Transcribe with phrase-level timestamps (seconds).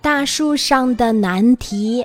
[0.00, 2.04] 大树上的难题。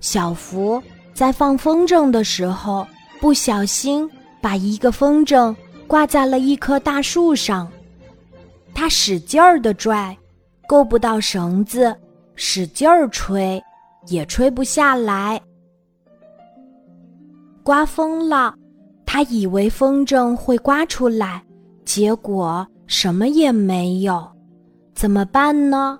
[0.00, 0.82] 小福
[1.14, 2.86] 在放风筝的时候，
[3.20, 5.54] 不小心把一个风筝
[5.86, 7.70] 挂在了一棵大树上，
[8.74, 10.16] 他使劲儿的拽，
[10.66, 11.94] 够不到绳子，
[12.34, 13.62] 使劲儿吹，
[14.08, 15.40] 也吹不下来。
[17.62, 18.54] 刮风了，
[19.06, 21.44] 他以为风筝会刮出来，
[21.84, 24.31] 结果什么也没有。
[24.94, 25.98] 怎么办呢？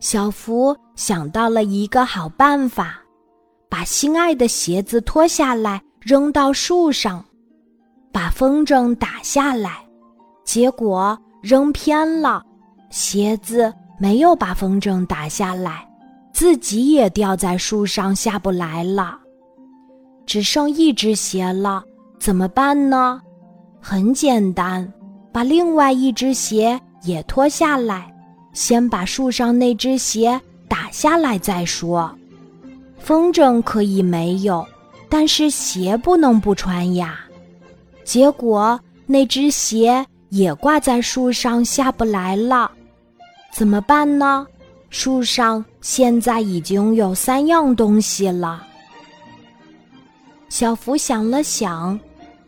[0.00, 2.98] 小福想到了一个好办法，
[3.70, 7.24] 把心爱的鞋子脱下来扔到树上，
[8.12, 9.86] 把风筝打下来，
[10.44, 12.44] 结果扔偏了，
[12.90, 15.88] 鞋子没有把风筝打下来，
[16.32, 19.18] 自己也掉在树上下不来了，
[20.26, 21.82] 只剩一只鞋了，
[22.20, 23.22] 怎么办呢？
[23.80, 24.92] 很简单，
[25.32, 26.78] 把另外一只鞋。
[27.04, 28.12] 也脱下来，
[28.52, 32.12] 先把树上那只鞋打下来再说。
[32.98, 34.66] 风筝可以没有，
[35.08, 37.20] 但是鞋不能不穿呀。
[38.04, 42.70] 结果那只鞋也挂在树上下不来了，
[43.52, 44.46] 怎么办呢？
[44.90, 48.66] 树上现在已经有三样东西了。
[50.48, 51.98] 小福想了想，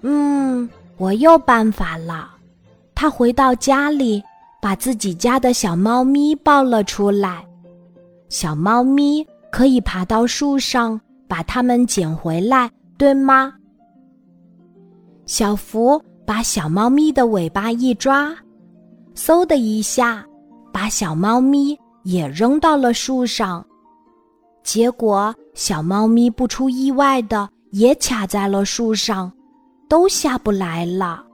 [0.03, 2.31] 嗯，我有办法了。
[2.95, 4.23] 他回到家里。
[4.67, 7.47] 把自己家的小猫咪抱了出来，
[8.29, 13.53] 小猫咪可以爬到树上把它们捡回来，对吗？
[15.25, 18.37] 小福把小猫咪的尾巴一抓，
[19.15, 20.27] 嗖的一下，
[20.73, 23.65] 把小猫咪也扔到了树上，
[24.65, 29.33] 结果小猫咪不出意外的也卡在了树上，
[29.89, 31.25] 都下不来了。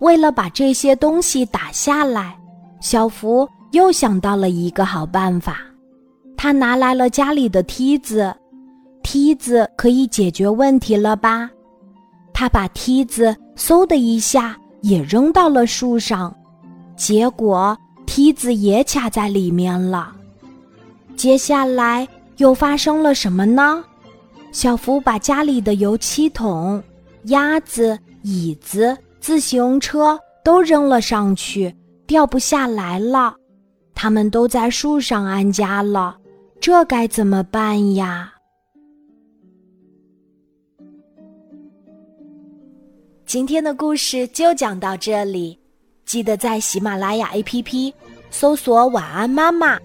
[0.00, 2.36] 为了把这些东西打下来，
[2.80, 5.58] 小福又想到了一个好办法。
[6.36, 8.34] 他拿来了家里的梯子，
[9.02, 11.50] 梯子可以解决问题了吧？
[12.34, 16.34] 他把梯子嗖的一下也扔到了树上，
[16.94, 20.14] 结果梯子也卡在里面了。
[21.16, 22.06] 接下来
[22.36, 23.82] 又发生了什么呢？
[24.52, 26.82] 小福把家里的油漆桶、
[27.24, 28.94] 鸭子、椅子。
[29.26, 31.74] 自行车都扔了上去，
[32.06, 33.34] 掉不下来了。
[33.92, 36.16] 他们都在树上安家了，
[36.60, 38.32] 这该怎么办呀？
[43.26, 45.58] 今天的故事就讲到这里，
[46.04, 47.92] 记得在喜马拉雅 APP
[48.30, 49.76] 搜索“晚安妈妈”，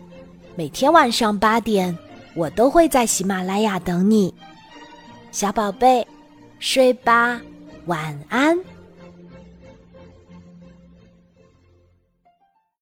[0.56, 1.98] 每天晚上八点，
[2.36, 4.32] 我都会在喜马拉雅等你，
[5.32, 6.06] 小宝贝，
[6.60, 7.42] 睡吧，
[7.88, 8.56] 晚安。